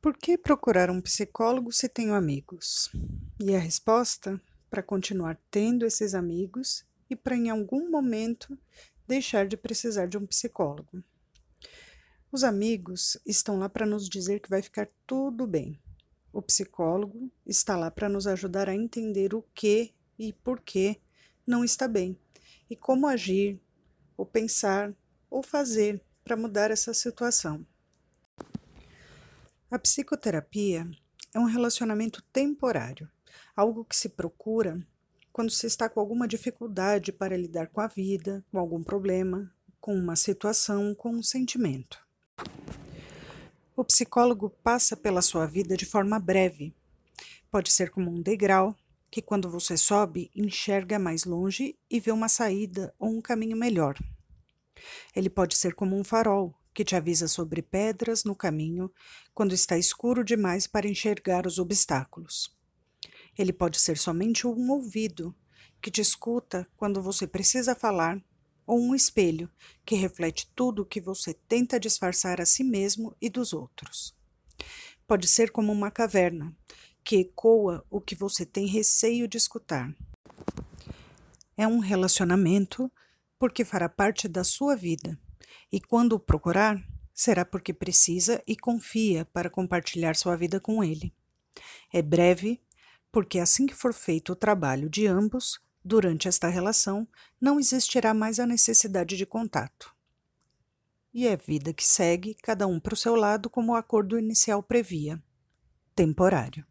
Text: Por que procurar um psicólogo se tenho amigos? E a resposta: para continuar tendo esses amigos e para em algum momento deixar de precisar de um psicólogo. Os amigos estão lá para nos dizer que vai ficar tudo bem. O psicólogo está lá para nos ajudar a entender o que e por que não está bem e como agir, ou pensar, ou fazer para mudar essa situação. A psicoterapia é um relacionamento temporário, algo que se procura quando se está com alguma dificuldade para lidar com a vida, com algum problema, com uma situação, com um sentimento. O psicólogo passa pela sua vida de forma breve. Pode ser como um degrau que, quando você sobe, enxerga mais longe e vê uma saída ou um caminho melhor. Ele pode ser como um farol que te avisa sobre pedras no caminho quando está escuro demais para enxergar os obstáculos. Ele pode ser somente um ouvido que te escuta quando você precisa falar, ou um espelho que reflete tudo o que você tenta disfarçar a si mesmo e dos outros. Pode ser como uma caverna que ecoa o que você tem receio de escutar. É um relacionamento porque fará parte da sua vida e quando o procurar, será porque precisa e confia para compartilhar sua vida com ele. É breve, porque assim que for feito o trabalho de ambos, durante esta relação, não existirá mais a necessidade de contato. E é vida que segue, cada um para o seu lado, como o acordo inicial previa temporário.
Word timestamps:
Por 0.00 0.16
que 0.16 0.38
procurar 0.38 0.90
um 0.90 1.00
psicólogo 1.00 1.72
se 1.72 1.88
tenho 1.88 2.14
amigos? 2.14 2.90
E 3.40 3.54
a 3.54 3.58
resposta: 3.58 4.40
para 4.70 4.82
continuar 4.82 5.40
tendo 5.50 5.84
esses 5.84 6.14
amigos 6.14 6.84
e 7.08 7.16
para 7.16 7.36
em 7.36 7.50
algum 7.50 7.90
momento 7.90 8.58
deixar 9.06 9.46
de 9.46 9.56
precisar 9.56 10.06
de 10.06 10.18
um 10.18 10.26
psicólogo. 10.26 11.02
Os 12.30 12.44
amigos 12.44 13.16
estão 13.24 13.58
lá 13.58 13.68
para 13.68 13.86
nos 13.86 14.08
dizer 14.08 14.40
que 14.40 14.50
vai 14.50 14.60
ficar 14.60 14.88
tudo 15.06 15.46
bem. 15.46 15.80
O 16.32 16.42
psicólogo 16.42 17.30
está 17.46 17.76
lá 17.76 17.90
para 17.90 18.08
nos 18.08 18.26
ajudar 18.26 18.68
a 18.68 18.74
entender 18.74 19.34
o 19.34 19.42
que 19.54 19.94
e 20.18 20.32
por 20.32 20.60
que 20.60 21.00
não 21.46 21.64
está 21.64 21.88
bem 21.88 22.18
e 22.68 22.76
como 22.76 23.06
agir, 23.06 23.60
ou 24.16 24.26
pensar, 24.26 24.94
ou 25.30 25.42
fazer 25.42 26.02
para 26.24 26.36
mudar 26.36 26.70
essa 26.70 26.92
situação. 26.92 27.64
A 29.68 29.80
psicoterapia 29.80 30.88
é 31.34 31.40
um 31.40 31.44
relacionamento 31.44 32.22
temporário, 32.32 33.10
algo 33.56 33.84
que 33.84 33.96
se 33.96 34.08
procura 34.08 34.80
quando 35.32 35.50
se 35.50 35.66
está 35.66 35.88
com 35.88 35.98
alguma 35.98 36.28
dificuldade 36.28 37.10
para 37.10 37.36
lidar 37.36 37.66
com 37.66 37.80
a 37.80 37.88
vida, 37.88 38.44
com 38.52 38.60
algum 38.60 38.80
problema, 38.84 39.52
com 39.80 39.92
uma 39.92 40.14
situação, 40.14 40.94
com 40.94 41.10
um 41.10 41.22
sentimento. 41.22 41.98
O 43.74 43.82
psicólogo 43.82 44.50
passa 44.62 44.96
pela 44.96 45.20
sua 45.20 45.46
vida 45.46 45.76
de 45.76 45.84
forma 45.84 46.20
breve. 46.20 46.72
Pode 47.50 47.72
ser 47.72 47.90
como 47.90 48.08
um 48.08 48.22
degrau 48.22 48.72
que, 49.10 49.20
quando 49.20 49.50
você 49.50 49.76
sobe, 49.76 50.30
enxerga 50.32 50.96
mais 50.96 51.24
longe 51.24 51.76
e 51.90 51.98
vê 51.98 52.12
uma 52.12 52.28
saída 52.28 52.94
ou 53.00 53.10
um 53.10 53.20
caminho 53.20 53.56
melhor. 53.56 53.98
Ele 55.14 55.28
pode 55.28 55.56
ser 55.56 55.74
como 55.74 55.98
um 55.98 56.04
farol 56.04 56.54
que 56.76 56.84
te 56.84 56.94
avisa 56.94 57.26
sobre 57.26 57.62
pedras 57.62 58.22
no 58.22 58.36
caminho 58.36 58.92
quando 59.32 59.54
está 59.54 59.78
escuro 59.78 60.22
demais 60.22 60.66
para 60.66 60.86
enxergar 60.86 61.46
os 61.46 61.58
obstáculos. 61.58 62.54
Ele 63.36 63.50
pode 63.50 63.80
ser 63.80 63.96
somente 63.96 64.46
um 64.46 64.70
ouvido 64.70 65.34
que 65.80 65.90
te 65.90 66.02
escuta 66.02 66.68
quando 66.76 67.00
você 67.00 67.26
precisa 67.26 67.74
falar, 67.74 68.22
ou 68.66 68.78
um 68.78 68.94
espelho 68.94 69.50
que 69.86 69.94
reflete 69.94 70.52
tudo 70.54 70.82
o 70.82 70.84
que 70.84 71.00
você 71.00 71.32
tenta 71.48 71.80
disfarçar 71.80 72.42
a 72.42 72.46
si 72.46 72.62
mesmo 72.62 73.16
e 73.22 73.30
dos 73.30 73.54
outros. 73.54 74.14
Pode 75.06 75.26
ser 75.28 75.50
como 75.50 75.72
uma 75.72 75.90
caverna 75.90 76.54
que 77.02 77.20
ecoa 77.20 77.86
o 77.88 78.02
que 78.02 78.14
você 78.14 78.44
tem 78.44 78.66
receio 78.66 79.26
de 79.26 79.38
escutar. 79.38 79.96
É 81.56 81.66
um 81.66 81.78
relacionamento 81.78 82.92
porque 83.38 83.64
fará 83.64 83.88
parte 83.88 84.28
da 84.28 84.44
sua 84.44 84.76
vida 84.76 85.18
e 85.70 85.80
quando 85.80 86.14
o 86.14 86.20
procurar, 86.20 86.82
será 87.12 87.44
porque 87.44 87.72
precisa 87.72 88.42
e 88.46 88.56
confia 88.56 89.24
para 89.26 89.50
compartilhar 89.50 90.16
sua 90.16 90.36
vida 90.36 90.60
com 90.60 90.84
ele. 90.84 91.14
É 91.92 92.02
breve, 92.02 92.60
porque 93.10 93.38
assim 93.38 93.66
que 93.66 93.74
for 93.74 93.94
feito 93.94 94.32
o 94.32 94.36
trabalho 94.36 94.90
de 94.90 95.06
ambos, 95.06 95.60
durante 95.84 96.28
esta 96.28 96.48
relação, 96.48 97.08
não 97.40 97.58
existirá 97.58 98.12
mais 98.12 98.38
a 98.38 98.46
necessidade 98.46 99.16
de 99.16 99.24
contato. 99.24 99.94
E 101.14 101.26
é 101.26 101.36
vida 101.36 101.72
que 101.72 101.84
segue, 101.84 102.34
cada 102.34 102.66
um 102.66 102.78
para 102.78 102.94
o 102.94 102.96
seu 102.96 103.14
lado, 103.14 103.48
como 103.48 103.72
o 103.72 103.76
acordo 103.76 104.18
inicial 104.18 104.62
previa 104.62 105.22
temporário. 105.96 106.66